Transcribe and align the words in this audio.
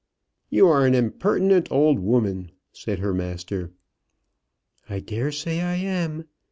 "You 0.49 0.67
are 0.67 0.87
an 0.87 0.95
impertinent 0.95 1.71
old 1.71 1.99
woman," 1.99 2.49
said 2.73 2.97
her 2.97 3.13
master. 3.13 3.69
"I 4.89 4.99
daresay 4.99 5.59
I 5.61 5.75
am. 5.75 6.25